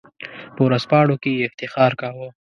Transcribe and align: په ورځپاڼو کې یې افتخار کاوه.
په 0.55 0.61
ورځپاڼو 0.67 1.15
کې 1.23 1.31
یې 1.37 1.45
افتخار 1.49 1.91
کاوه. 2.01 2.27